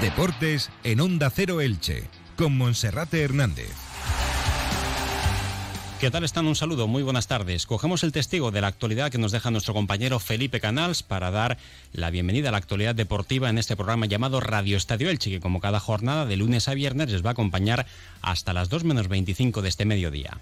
[0.00, 2.04] Deportes en Onda Cero Elche,
[2.36, 3.68] con Monserrate Hernández.
[6.00, 6.46] ¿Qué tal están?
[6.46, 7.66] Un saludo, muy buenas tardes.
[7.66, 11.58] Cogemos el testigo de la actualidad que nos deja nuestro compañero Felipe Canals para dar
[11.92, 15.60] la bienvenida a la actualidad deportiva en este programa llamado Radio Estadio Elche, que como
[15.60, 17.84] cada jornada de lunes a viernes les va a acompañar
[18.22, 20.38] hasta las 2 menos 25 de este mediodía.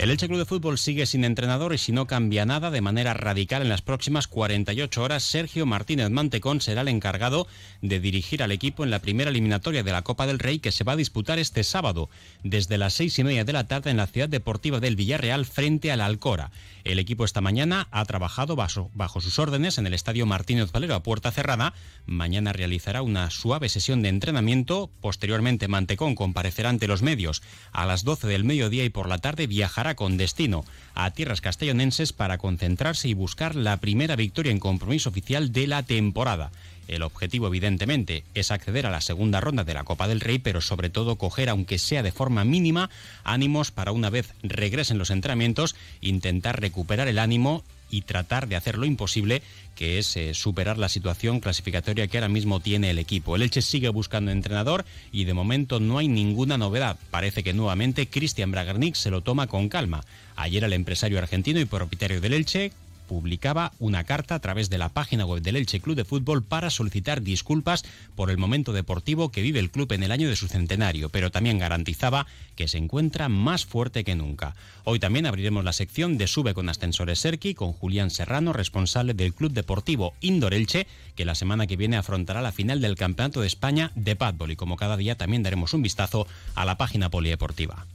[0.00, 3.12] El Elche Club de Fútbol sigue sin entrenador y si no cambia nada de manera
[3.12, 7.46] radical en las próximas 48 horas, Sergio Martínez Mantecón será el encargado
[7.82, 10.84] de dirigir al equipo en la primera eliminatoria de la Copa del Rey que se
[10.84, 12.08] va a disputar este sábado
[12.42, 15.92] desde las seis y media de la tarde en la ciudad deportiva del Villarreal frente
[15.92, 16.50] al Alcora.
[16.84, 20.94] El equipo esta mañana ha trabajado bajo, bajo sus órdenes en el estadio Martínez Valero
[20.94, 21.74] a puerta cerrada.
[22.06, 24.90] Mañana realizará una suave sesión de entrenamiento.
[25.02, 29.46] Posteriormente, Mantecón comparecerá ante los medios a las 12 del mediodía y por la tarde
[29.46, 35.10] viajará con destino a tierras castellonenses para concentrarse y buscar la primera victoria en compromiso
[35.10, 36.50] oficial de la temporada.
[36.88, 40.60] El objetivo, evidentemente, es acceder a la segunda ronda de la Copa del Rey, pero
[40.60, 42.90] sobre todo coger, aunque sea de forma mínima,
[43.22, 48.78] ánimos para una vez regresen los entrenamientos, intentar recuperar el ánimo y tratar de hacer
[48.78, 49.42] lo imposible,
[49.74, 53.36] que es eh, superar la situación clasificatoria que ahora mismo tiene el equipo.
[53.36, 56.98] El Elche sigue buscando entrenador y de momento no hay ninguna novedad.
[57.10, 60.04] Parece que nuevamente Cristian Bragarnik se lo toma con calma.
[60.36, 62.72] Ayer el empresario argentino y propietario del Elche
[63.10, 66.70] publicaba una carta a través de la página web del Elche Club de Fútbol para
[66.70, 70.46] solicitar disculpas por el momento deportivo que vive el club en el año de su
[70.46, 74.54] centenario, pero también garantizaba que se encuentra más fuerte que nunca.
[74.84, 79.34] Hoy también abriremos la sección de Sube con Ascensores Serki con Julián Serrano, responsable del
[79.34, 83.48] Club Deportivo Indor Elche, que la semana que viene afrontará la final del Campeonato de
[83.48, 87.86] España de Padbol y como cada día también daremos un vistazo a la página polideportiva.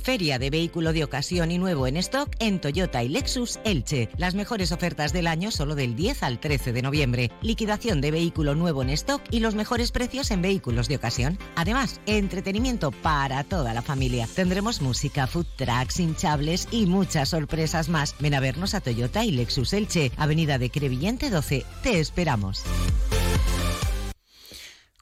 [0.00, 4.08] Feria de vehículo de ocasión y nuevo en stock en Toyota y Lexus Elche.
[4.16, 7.30] Las mejores ofertas del año solo del 10 al 13 de noviembre.
[7.42, 11.38] Liquidación de vehículo nuevo en stock y los mejores precios en vehículos de ocasión.
[11.56, 14.28] Además, entretenimiento para toda la familia.
[14.34, 18.14] Tendremos música, food trucks, hinchables y muchas sorpresas más.
[18.18, 21.64] Ven a vernos a Toyota y Lexus Elche, Avenida de Crevillente 12.
[21.82, 22.64] Te esperamos.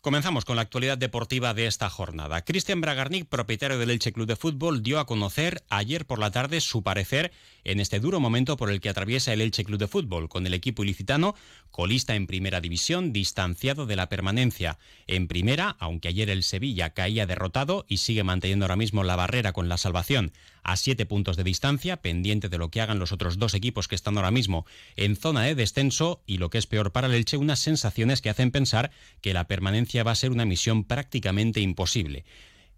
[0.08, 2.40] Comenzamos con la actualidad deportiva de esta jornada.
[2.40, 6.62] Cristian Bragarnik, propietario del Elche Club de Fútbol, dio a conocer ayer por la tarde
[6.62, 7.30] su parecer
[7.62, 10.54] en este duro momento por el que atraviesa el Elche Club de Fútbol, con el
[10.54, 11.34] equipo ilicitano
[11.70, 17.26] colista en primera división, distanciado de la permanencia en primera, aunque ayer el Sevilla caía
[17.26, 21.44] derrotado y sigue manteniendo ahora mismo la barrera con la salvación a siete puntos de
[21.44, 25.16] distancia, pendiente de lo que hagan los otros dos equipos que están ahora mismo en
[25.16, 28.50] zona de descenso y lo que es peor para el Elche, unas sensaciones que hacen
[28.50, 28.90] pensar
[29.20, 32.24] que la permanencia va a ser una misión prácticamente imposible.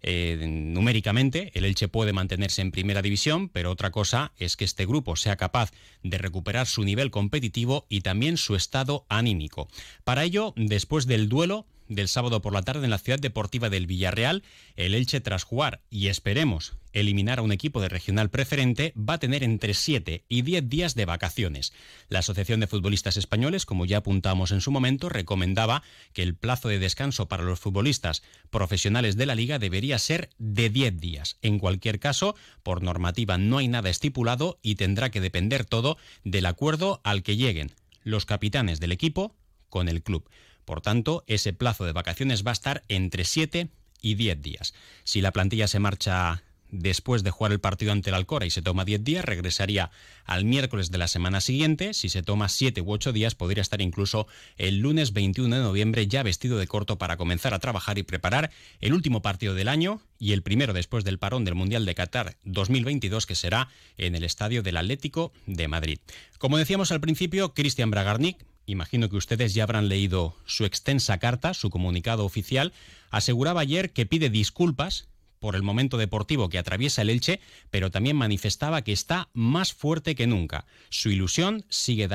[0.03, 4.85] Eh, numéricamente, el Elche puede mantenerse en primera división, pero otra cosa es que este
[4.85, 5.71] grupo sea capaz
[6.03, 9.67] de recuperar su nivel competitivo y también su estado anímico.
[10.03, 11.65] Para ello, después del duelo
[11.95, 14.43] del sábado por la tarde en la ciudad deportiva del Villarreal,
[14.75, 19.19] el Elche tras jugar y esperemos eliminar a un equipo de regional preferente va a
[19.19, 21.73] tener entre 7 y 10 días de vacaciones.
[22.09, 26.69] La Asociación de Futbolistas Españoles, como ya apuntamos en su momento, recomendaba que el plazo
[26.69, 31.37] de descanso para los futbolistas profesionales de la liga debería ser de 10 días.
[31.41, 36.45] En cualquier caso, por normativa no hay nada estipulado y tendrá que depender todo del
[36.45, 37.71] acuerdo al que lleguen
[38.03, 39.35] los capitanes del equipo
[39.69, 40.29] con el club.
[40.65, 43.69] Por tanto, ese plazo de vacaciones va a estar entre 7
[44.01, 44.73] y 10 días.
[45.03, 48.61] Si la plantilla se marcha después de jugar el partido ante el Alcora y se
[48.61, 49.91] toma 10 días, regresaría
[50.25, 51.93] al miércoles de la semana siguiente.
[51.93, 54.27] Si se toma 7 u 8 días, podría estar incluso
[54.57, 58.51] el lunes 21 de noviembre ya vestido de corto para comenzar a trabajar y preparar
[58.79, 62.37] el último partido del año y el primero después del parón del Mundial de Qatar
[62.45, 65.99] 2022 que será en el Estadio del Atlético de Madrid.
[66.37, 71.53] Como decíamos al principio, Cristian Bragarnik, imagino que ustedes ya habrán leído su extensa carta,
[71.53, 72.73] su comunicado oficial,
[73.09, 75.07] aseguraba ayer que pide disculpas
[75.39, 77.39] por el momento deportivo que atraviesa el Elche,
[77.71, 80.67] pero también manifestaba que está más fuerte que nunca.
[80.89, 82.07] Su ilusión sigue,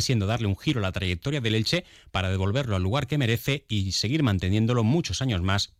[0.00, 3.66] siendo darle un giro a la trayectoria del Elche para devolverlo al lugar que merece
[3.68, 5.74] y seguir manteniéndolo muchos años más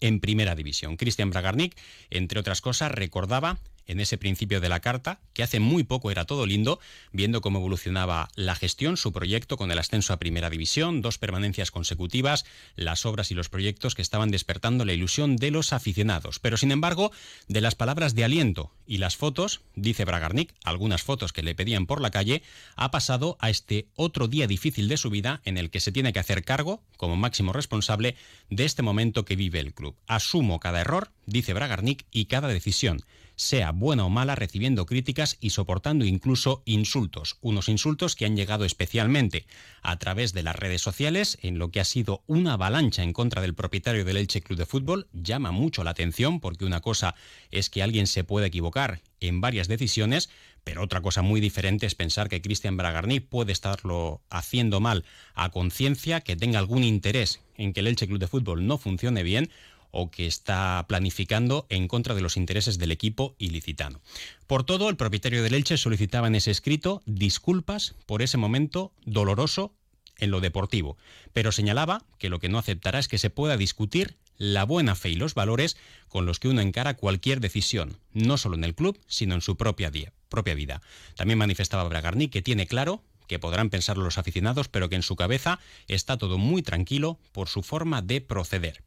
[0.00, 0.98] en primera división.
[0.98, 1.76] Cristian Bragarnik,
[2.10, 6.24] entre otras cosas, recordaba en ese principio de la carta, que hace muy poco era
[6.24, 6.80] todo lindo,
[7.12, 11.70] viendo cómo evolucionaba la gestión, su proyecto con el ascenso a Primera División, dos permanencias
[11.70, 12.44] consecutivas,
[12.76, 16.38] las obras y los proyectos que estaban despertando la ilusión de los aficionados.
[16.38, 17.12] Pero sin embargo,
[17.48, 21.86] de las palabras de aliento y las fotos, dice Bragarnik, algunas fotos que le pedían
[21.86, 22.42] por la calle,
[22.76, 26.12] ha pasado a este otro día difícil de su vida en el que se tiene
[26.12, 28.16] que hacer cargo, como máximo responsable,
[28.50, 29.96] de este momento que vive el club.
[30.06, 33.04] Asumo cada error, dice Bragarnik, y cada decisión
[33.36, 37.36] sea buena o mala, recibiendo críticas y soportando incluso insultos.
[37.40, 39.46] Unos insultos que han llegado especialmente
[39.82, 43.42] a través de las redes sociales, en lo que ha sido una avalancha en contra
[43.42, 45.08] del propietario del Elche Club de Fútbol.
[45.12, 47.14] Llama mucho la atención porque una cosa
[47.50, 50.30] es que alguien se puede equivocar en varias decisiones,
[50.64, 55.04] pero otra cosa muy diferente es pensar que Cristian Bragarni puede estarlo haciendo mal
[55.34, 59.22] a conciencia, que tenga algún interés en que el Elche Club de Fútbol no funcione
[59.22, 59.50] bien
[59.94, 64.00] o que está planificando en contra de los intereses del equipo ilicitano.
[64.46, 69.72] Por todo, el propietario del Elche solicitaba en ese escrito disculpas por ese momento doloroso
[70.18, 70.96] en lo deportivo,
[71.32, 75.10] pero señalaba que lo que no aceptará es que se pueda discutir la buena fe
[75.10, 75.76] y los valores
[76.08, 79.56] con los que uno encara cualquier decisión, no solo en el club, sino en su
[79.56, 79.92] propia,
[80.28, 80.82] propia vida.
[81.16, 85.16] También manifestaba Bragarni que tiene claro que podrán pensar los aficionados, pero que en su
[85.16, 88.82] cabeza está todo muy tranquilo por su forma de proceder.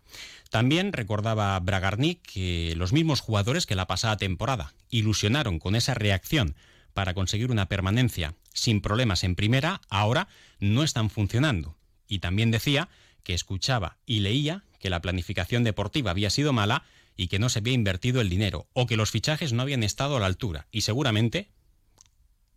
[0.50, 6.56] También recordaba Bragarnik que los mismos jugadores que la pasada temporada ilusionaron con esa reacción
[6.94, 10.28] para conseguir una permanencia sin problemas en primera, ahora
[10.60, 11.78] no están funcionando.
[12.08, 12.90] Y también decía
[13.24, 16.84] que escuchaba y leía que la planificación deportiva había sido mala
[17.16, 20.18] y que no se había invertido el dinero, o que los fichajes no habían estado
[20.18, 20.68] a la altura.
[20.72, 21.50] Y seguramente,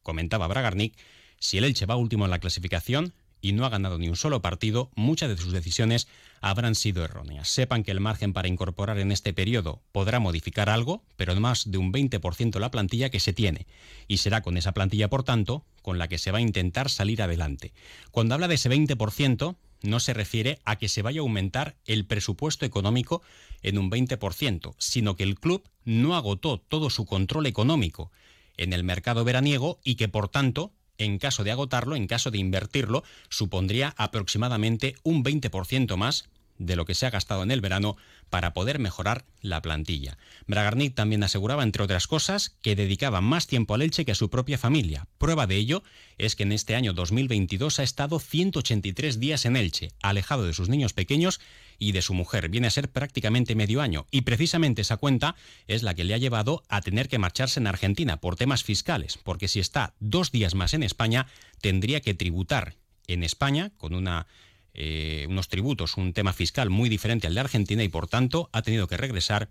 [0.03, 0.97] comentaba Bragarnik,
[1.41, 4.43] si el Elche va último en la clasificación y no ha ganado ni un solo
[4.43, 6.07] partido, muchas de sus decisiones
[6.43, 7.49] habrán sido erróneas.
[7.49, 11.71] Sepan que el margen para incorporar en este periodo podrá modificar algo, pero no más
[11.71, 13.67] de un 20% la plantilla que se tiene.
[14.09, 17.23] Y será con esa plantilla, por tanto, con la que se va a intentar salir
[17.23, 17.73] adelante.
[18.11, 22.05] Cuando habla de ese 20%, no se refiere a que se vaya a aumentar el
[22.05, 23.23] presupuesto económico
[23.63, 28.11] en un 20%, sino que el club no agotó todo su control económico
[28.59, 32.39] en el mercado veraniego y que, por tanto, en caso de agotarlo, en caso de
[32.39, 36.29] invertirlo, supondría aproximadamente un 20% más
[36.61, 37.97] de lo que se ha gastado en el verano
[38.29, 40.19] para poder mejorar la plantilla.
[40.47, 44.31] Bragarnik también aseguraba, entre otras cosas, que dedicaba más tiempo al Elche que a su
[44.31, 45.09] propia familia.
[45.19, 45.83] Prueba de ello
[46.19, 50.69] es que en este año 2022 ha estado 183 días en Elche, alejado de sus
[50.69, 51.41] niños pequeños
[51.79, 52.51] y de su mujer.
[52.51, 55.35] Viene a ser prácticamente medio año y precisamente esa cuenta
[55.67, 59.19] es la que le ha llevado a tener que marcharse en Argentina por temas fiscales,
[59.25, 61.27] porque si está dos días más en España,
[61.63, 62.77] tendría que tributar
[63.07, 64.27] en España con una
[64.75, 68.63] eh, unos tributos, un tema fiscal muy diferente al de Argentina y por tanto ha
[68.63, 69.51] tenido que regresar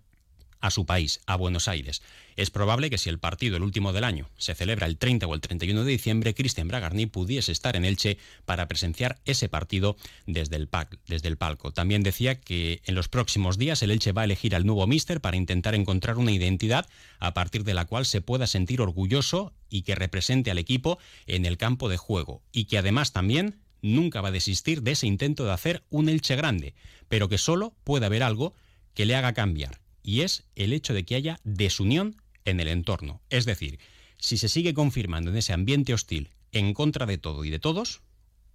[0.62, 2.02] a su país, a Buenos Aires.
[2.36, 5.34] Es probable que si el partido, el último del año, se celebra el 30 o
[5.34, 9.96] el 31 de diciembre, Cristian Bragarni pudiese estar en Elche para presenciar ese partido
[10.26, 10.70] desde el,
[11.08, 11.72] desde el palco.
[11.72, 15.22] También decía que en los próximos días el Elche va a elegir al nuevo míster
[15.22, 16.88] para intentar encontrar una identidad
[17.20, 21.46] a partir de la cual se pueda sentir orgulloso y que represente al equipo en
[21.46, 25.46] el campo de juego y que además también nunca va a desistir de ese intento
[25.46, 26.74] de hacer un Elche grande,
[27.08, 28.54] pero que solo puede haber algo
[28.94, 32.16] que le haga cambiar, y es el hecho de que haya desunión
[32.46, 33.22] en el entorno.
[33.30, 33.80] Es decir,
[34.18, 38.02] si se sigue confirmando en ese ambiente hostil en contra de todo y de todos,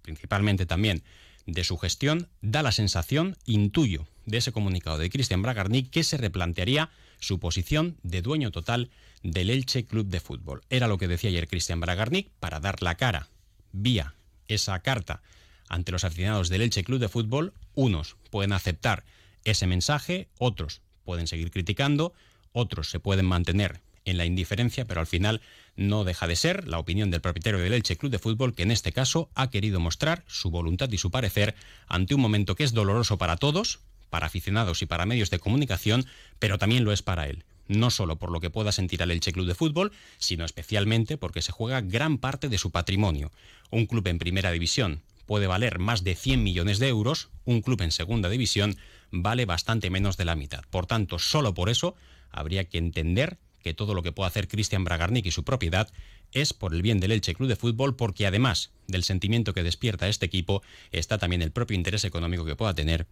[0.01, 1.03] principalmente también
[1.45, 6.17] de su gestión, da la sensación, intuyo, de ese comunicado de Cristian Bragarnik que se
[6.17, 6.89] replantearía
[7.19, 8.89] su posición de dueño total
[9.23, 10.61] del Elche Club de Fútbol.
[10.69, 13.29] Era lo que decía ayer Cristian Bragarnik para dar la cara
[13.71, 14.15] vía
[14.47, 15.21] esa carta.
[15.67, 19.03] Ante los aficionados del Elche Club de Fútbol, unos pueden aceptar
[19.43, 22.13] ese mensaje, otros pueden seguir criticando,
[22.51, 25.41] otros se pueden mantener en la indiferencia, pero al final
[25.75, 28.71] no deja de ser la opinión del propietario del Elche Club de Fútbol que en
[28.71, 31.55] este caso ha querido mostrar su voluntad y su parecer
[31.87, 36.05] ante un momento que es doloroso para todos, para aficionados y para medios de comunicación,
[36.39, 39.31] pero también lo es para él no solo por lo que pueda sentir al Elche
[39.31, 43.31] Club de Fútbol, sino especialmente porque se juega gran parte de su patrimonio.
[43.71, 47.81] Un club en primera división puede valer más de 100 millones de euros, un club
[47.81, 48.77] en segunda división
[49.11, 50.63] vale bastante menos de la mitad.
[50.69, 51.95] Por tanto, solo por eso
[52.31, 55.89] habría que entender que todo lo que pueda hacer Cristian Bragarnik y su propiedad
[56.31, 60.07] es por el bien del Elche Club de Fútbol, porque además del sentimiento que despierta
[60.07, 63.07] este equipo, está también el propio interés económico que pueda tener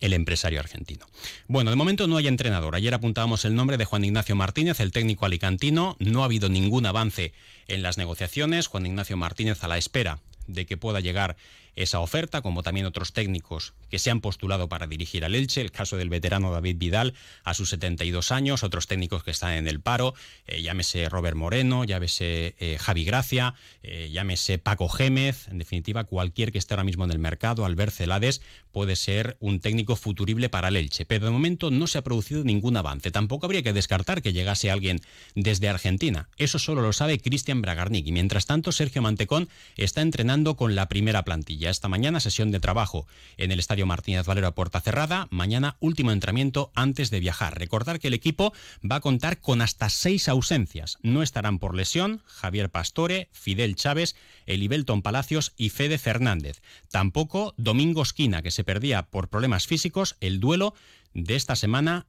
[0.00, 1.06] el empresario argentino.
[1.46, 2.74] Bueno, de momento no hay entrenador.
[2.74, 5.96] Ayer apuntábamos el nombre de Juan Ignacio Martínez, el técnico alicantino.
[5.98, 7.32] No ha habido ningún avance
[7.66, 8.66] en las negociaciones.
[8.66, 11.36] Juan Ignacio Martínez a la espera de que pueda llegar
[11.78, 15.70] esa oferta, como también otros técnicos que se han postulado para dirigir al Elche, el
[15.70, 19.80] caso del veterano David Vidal a sus 72 años, otros técnicos que están en el
[19.80, 20.14] paro,
[20.46, 23.54] eh, llámese Robert Moreno, llámese eh, Javi Gracia,
[23.84, 27.92] eh, llámese Paco Gémez, en definitiva cualquier que esté ahora mismo en el mercado, Albert
[27.92, 28.42] Celades,
[28.72, 32.42] puede ser un técnico futurible para el Elche, pero de momento no se ha producido
[32.42, 33.12] ningún avance.
[33.12, 35.00] Tampoco habría que descartar que llegase alguien
[35.36, 36.28] desde Argentina.
[36.38, 40.88] Eso solo lo sabe Cristian Bragarnik y mientras tanto Sergio Mantecón está entrenando con la
[40.88, 43.06] primera plantilla Esta mañana sesión de trabajo
[43.36, 45.28] en el Estadio Martínez Valero a puerta cerrada.
[45.30, 47.58] Mañana último entrenamiento antes de viajar.
[47.58, 48.52] Recordar que el equipo
[48.88, 50.98] va a contar con hasta seis ausencias.
[51.02, 56.62] No estarán por lesión Javier Pastore, Fidel Chávez, Elibelton Palacios y Fede Fernández.
[56.90, 60.74] Tampoco Domingo Esquina, que se perdía por problemas físicos el duelo
[61.14, 62.06] de esta semana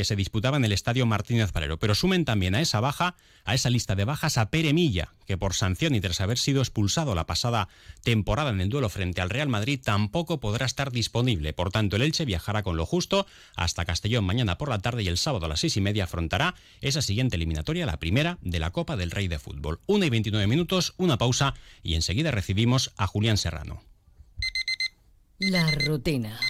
[0.00, 1.78] que se disputaba en el Estadio Martínez Valero.
[1.78, 5.36] Pero sumen también a esa baja, a esa lista de bajas, a Pere Milla, que
[5.36, 7.68] por sanción y tras haber sido expulsado la pasada
[8.02, 11.52] temporada en el duelo frente al Real Madrid, tampoco podrá estar disponible.
[11.52, 13.26] Por tanto, el Elche viajará con lo justo
[13.56, 16.54] hasta Castellón mañana por la tarde y el sábado a las seis y media afrontará
[16.80, 19.80] esa siguiente eliminatoria, la primera de la Copa del Rey de Fútbol.
[19.84, 21.52] Una y 29 minutos, una pausa
[21.82, 23.82] y enseguida recibimos a Julián Serrano.
[25.40, 26.40] La rutina.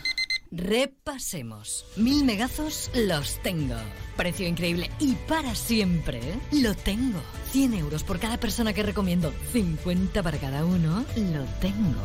[0.50, 1.86] Repasemos.
[1.96, 3.76] Mil megazos los tengo.
[4.16, 6.18] Precio increíble y para siempre.
[6.18, 6.40] ¿eh?
[6.52, 7.20] Lo tengo.
[7.52, 9.32] 100 euros por cada persona que recomiendo.
[9.52, 11.04] 50 para cada uno.
[11.16, 12.00] Lo tengo.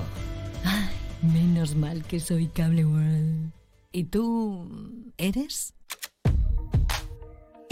[0.64, 3.52] Ay, menos mal que soy Cable World.
[3.92, 4.70] ¿Y tú
[5.18, 5.74] eres?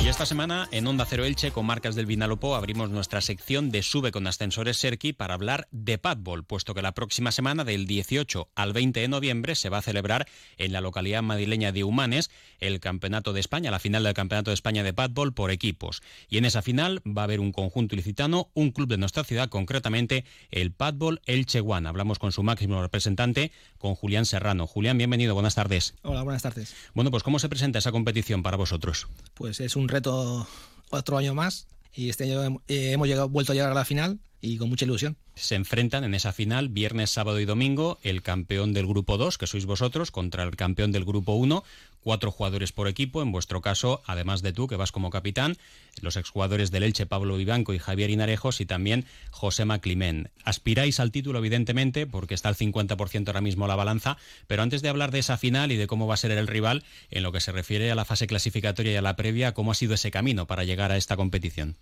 [0.00, 3.82] Y esta semana en Onda Cero Elche con marcas del Vinalopó abrimos nuestra sección de
[3.82, 8.48] Sube con Ascensores Serki para hablar de padbol, puesto que la próxima semana del 18
[8.54, 12.80] al 20 de noviembre se va a celebrar en la localidad madrileña de Humanes el
[12.80, 16.02] Campeonato de España, la final del Campeonato de España de padbol por equipos.
[16.28, 19.48] Y en esa final va a haber un conjunto ilicitano, un club de nuestra ciudad,
[19.48, 21.88] concretamente el Padbol Elche One.
[21.88, 24.66] Hablamos con su máximo representante, con Julián Serrano.
[24.66, 25.94] Julián, bienvenido, buenas tardes.
[26.02, 26.74] Hola, buenas tardes.
[26.94, 29.08] Bueno, pues ¿cómo se presenta esa competición para vosotros?
[29.34, 30.46] Pues es un reto
[30.90, 34.18] otro año más y este año eh, hemos llegado, vuelto a llegar a la final
[34.40, 35.16] y con mucha ilusión.
[35.34, 39.46] Se enfrentan en esa final viernes, sábado y domingo el campeón del grupo 2, que
[39.46, 41.64] sois vosotros, contra el campeón del grupo 1,
[42.00, 45.56] cuatro jugadores por equipo, en vuestro caso, además de tú, que vas como capitán,
[46.00, 50.30] los exjugadores del Elche, Pablo Vivanco y Javier Inarejos, y también José Maclimén.
[50.44, 54.16] Aspiráis al título, evidentemente, porque está al 50% ahora mismo la balanza,
[54.46, 56.84] pero antes de hablar de esa final y de cómo va a ser el rival,
[57.10, 59.74] en lo que se refiere a la fase clasificatoria y a la previa, ¿cómo ha
[59.74, 61.76] sido ese camino para llegar a esta competición?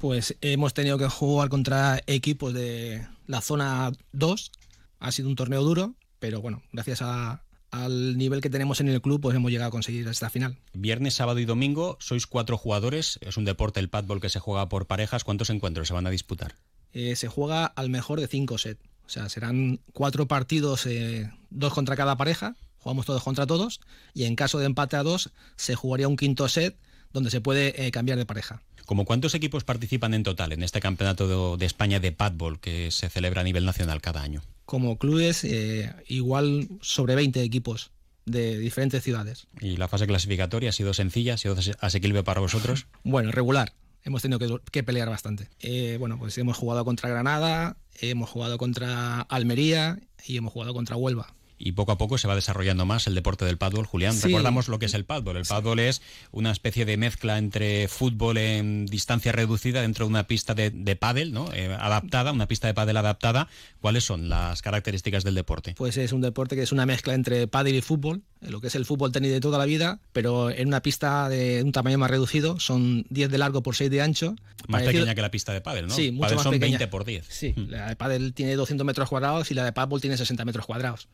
[0.00, 4.50] Pues hemos tenido que jugar contra equipos de la zona 2.
[4.98, 9.02] Ha sido un torneo duro, pero bueno, gracias a, al nivel que tenemos en el
[9.02, 10.56] club, pues hemos llegado a conseguir esta final.
[10.72, 13.18] Viernes, sábado y domingo sois cuatro jugadores.
[13.20, 15.22] Es un deporte, el padbol, que se juega por parejas.
[15.22, 16.54] ¿Cuántos encuentros se van a disputar?
[16.94, 18.80] Eh, se juega al mejor de cinco sets.
[19.04, 22.56] O sea, serán cuatro partidos, eh, dos contra cada pareja.
[22.78, 23.80] Jugamos todos contra todos.
[24.14, 26.78] Y en caso de empate a dos, se jugaría un quinto set
[27.12, 28.62] donde se puede eh, cambiar de pareja.
[28.86, 32.90] ¿Cómo cuántos equipos participan en total en este campeonato de, de España de padbol que
[32.90, 34.42] se celebra a nivel nacional cada año?
[34.64, 37.92] Como clubes, eh, igual sobre 20 equipos
[38.26, 39.46] de diferentes ciudades.
[39.60, 41.34] ¿Y la fase clasificatoria ha sido sencilla?
[41.34, 42.86] ¿Ha sido asequible para vosotros?
[43.02, 43.72] Bueno, regular.
[44.02, 45.48] Hemos tenido que, que pelear bastante.
[45.60, 50.96] Eh, bueno, pues hemos jugado contra Granada, hemos jugado contra Almería y hemos jugado contra
[50.96, 53.84] Huelva y poco a poco se va desarrollando más el deporte del paddle.
[53.84, 54.28] Julián, Sí.
[54.28, 55.38] recordamos lo que es el paddle.
[55.38, 56.00] El paddle es
[56.32, 60.96] una especie de mezcla entre fútbol en distancia reducida dentro de una pista de, de
[60.96, 61.52] pádel, ¿no?
[61.52, 63.46] Eh, adaptada, una pista de pádel adaptada.
[63.82, 65.74] ¿Cuáles son las características del deporte?
[65.76, 68.68] Pues es un deporte que es una mezcla entre pádel y fútbol, eh, lo que
[68.68, 71.98] es el fútbol tenis de toda la vida, pero en una pista de un tamaño
[71.98, 74.34] más reducido, son 10 de largo por 6 de ancho.
[74.66, 75.94] Más Parecido- pequeña que la pista de pádel, ¿no?
[75.94, 76.78] Sí, mucho Pádel más son pequeña.
[76.78, 77.26] 20 por 10.
[77.28, 77.68] Sí, Mm.
[77.70, 81.08] la de pádel tiene 200 metros cuadrados y la de paddle tiene 60 metros cuadrados.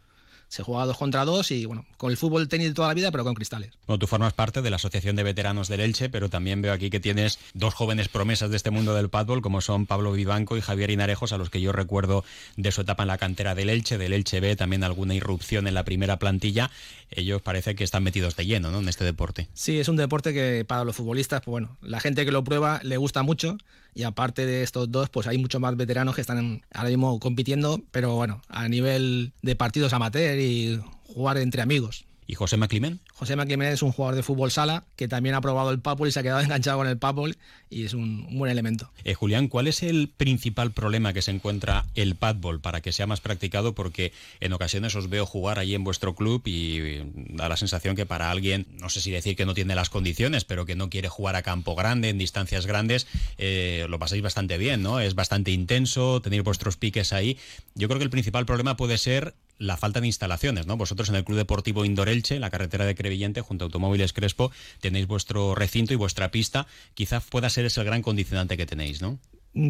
[0.49, 3.11] Se juega dos contra dos y bueno, con el fútbol tenis de toda la vida,
[3.11, 3.73] pero con cristales.
[3.87, 6.89] Bueno, tú formas parte de la Asociación de Veteranos del Elche, pero también veo aquí
[6.89, 10.61] que tienes dos jóvenes promesas de este mundo del pádel, como son Pablo Vivanco y
[10.61, 12.25] Javier Inarejos, a los que yo recuerdo
[12.57, 15.75] de su etapa en la cantera del Elche, del Elche B, también alguna irrupción en
[15.75, 16.71] la primera plantilla.
[17.11, 18.81] Ellos parece que están metidos de lleno ¿no?
[18.81, 19.49] en este deporte.
[19.55, 22.81] Sí, es un deporte que para los futbolistas, pues bueno, la gente que lo prueba
[22.83, 23.59] le gusta mucho
[23.97, 27.83] y aparte de estos dos, pues hay muchos más veteranos que están ahora mismo compitiendo,
[27.91, 32.05] pero bueno, a nivel de partidos amateur y jugar entre amigos.
[32.27, 33.01] ¿Y José Maclimen?
[33.15, 36.13] José Maquimen es un jugador de fútbol sala que también ha probado el paddle y
[36.13, 37.35] se ha quedado enganchado con el paddle
[37.71, 38.91] y es un, un buen elemento.
[39.05, 43.07] Eh, Julián, ¿cuál es el principal problema que se encuentra el padbol para que sea
[43.07, 43.75] más practicado?
[43.75, 47.97] Porque en ocasiones os veo jugar allí en vuestro club y eh, da la sensación
[47.97, 50.91] que para alguien, no sé si decir que no tiene las condiciones, pero que no
[50.91, 53.07] quiere jugar a campo grande, en distancias grandes,
[53.39, 55.01] eh, lo pasáis bastante bien, ¿no?
[55.01, 57.39] Es bastante intenso, tenéis vuestros piques ahí.
[57.75, 60.77] Yo creo que el principal problema puede ser la falta de instalaciones, ¿no?
[60.77, 65.07] Vosotros en el Club Deportivo Indorelche, la carretera de Crevillente, junto a Automóviles Crespo, tenéis
[65.07, 66.67] vuestro recinto y vuestra pista.
[66.95, 69.19] Quizá pueda ser ese el gran condicionante que tenéis, ¿no?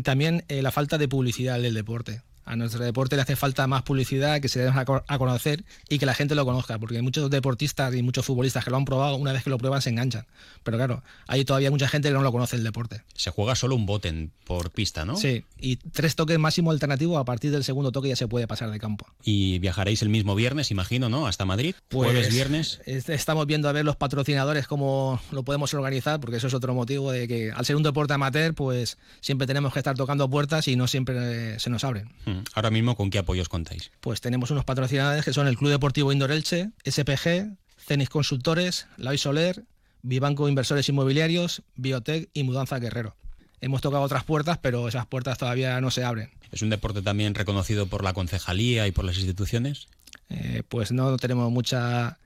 [0.03, 3.83] También eh, la falta de publicidad del deporte a nuestro deporte le hace falta más
[3.83, 7.29] publicidad, que se dé a conocer y que la gente lo conozca, porque hay muchos
[7.29, 10.27] deportistas y muchos futbolistas que lo han probado, una vez que lo prueban se enganchan.
[10.63, 13.03] Pero claro, hay todavía mucha gente que no lo conoce el deporte.
[13.15, 15.17] Se juega solo un boten por pista, ¿no?
[15.17, 18.71] Sí, y tres toques máximo alternativo, a partir del segundo toque ya se puede pasar
[18.71, 19.07] de campo.
[19.25, 21.27] Y viajaréis el mismo viernes, imagino, ¿no?
[21.27, 21.75] Hasta Madrid.
[21.89, 22.81] Pues, jueves, viernes.
[22.87, 27.11] Estamos viendo a ver los patrocinadores cómo lo podemos organizar, porque eso es otro motivo
[27.11, 30.77] de que al ser un deporte amateur, pues siempre tenemos que estar tocando puertas y
[30.77, 32.09] no siempre se nos abren.
[32.25, 32.36] Hmm.
[32.55, 33.91] Ahora mismo, ¿con qué apoyos contáis?
[34.01, 39.19] Pues tenemos unos patrocinadores que son el Club Deportivo Indoor Elche, SPG, Cenis Consultores, Lai
[39.19, 39.65] Soler,
[40.03, 43.17] Vivanco Inversores Inmobiliarios, Biotech y Mudanza Guerrero.
[43.61, 46.31] Hemos tocado otras puertas, pero esas puertas todavía no se abren.
[46.53, 49.89] ¿Es un deporte también reconocido por la concejalía y por las instituciones?
[50.29, 52.19] Eh, pues no tenemos mucha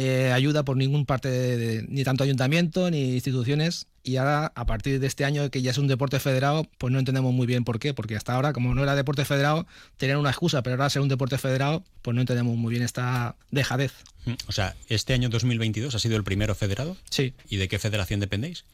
[0.00, 3.88] eh, ayuda por ningún parte, de, ni tanto ayuntamiento ni instituciones.
[4.04, 7.00] Y ahora, a partir de este año, que ya es un deporte federado, pues no
[7.00, 7.94] entendemos muy bien por qué.
[7.94, 11.08] Porque hasta ahora, como no era deporte federado, tenían una excusa, pero ahora ser un
[11.08, 13.92] deporte federado, pues no entendemos muy bien esta dejadez.
[14.24, 16.96] Mm, o sea, ¿este año 2022 ha sido el primero federado?
[17.10, 17.34] Sí.
[17.48, 18.66] ¿Y de qué federación dependéis?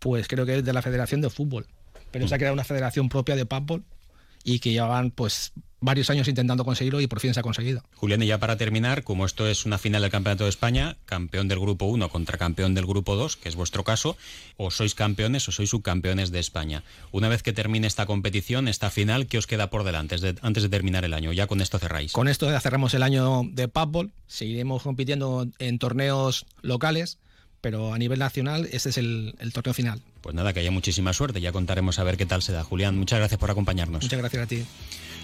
[0.00, 1.68] Pues creo que es de la Federación de Fútbol.
[2.10, 2.40] Pero se ha mm.
[2.40, 3.82] creado una federación propia de paddle
[4.42, 7.82] y que llevan pues varios años intentando conseguirlo y por fin se ha conseguido.
[7.94, 11.48] Julián, y ya para terminar, como esto es una final del Campeonato de España, campeón
[11.48, 14.16] del Grupo 1 contra campeón del Grupo 2, que es vuestro caso,
[14.56, 16.82] o sois campeones o sois subcampeones de España.
[17.12, 20.68] Una vez que termine esta competición, esta final, ¿qué os queda por delante antes de,
[20.68, 21.32] terminar el año?
[21.32, 22.12] Ya con esto cerráis.
[22.12, 27.18] Con esto ya cerramos el año de Padball, seguiremos compitiendo en torneos locales
[27.66, 30.00] pero a nivel nacional ese es el, el, torneo final.
[30.20, 32.62] Pues nada, que haya muchísima suerte, ya contaremos a ver qué tal se da.
[32.62, 34.04] Julián, muchas gracias por acompañarnos.
[34.04, 34.64] Muchas gracias a ti.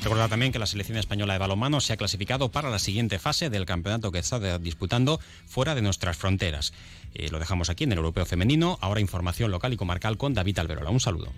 [0.03, 3.49] Recordad también que la selección española de balonmano se ha clasificado para la siguiente fase
[3.49, 6.73] del campeonato que está disputando fuera de nuestras fronteras.
[7.15, 8.77] Eh, lo dejamos aquí en el Europeo Femenino.
[8.81, 10.91] Ahora información local y comarcal con David Alberola.
[10.91, 11.33] Un saludo.